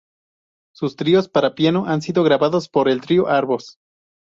[0.73, 3.77] Sus tríos para piano han sido grabados por el Trío Arbós.